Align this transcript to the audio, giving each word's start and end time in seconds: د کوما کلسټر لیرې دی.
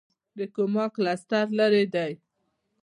د 0.37 0.39
کوما 0.55 0.85
کلسټر 0.95 1.45
لیرې 1.57 1.85
دی. 1.93 2.11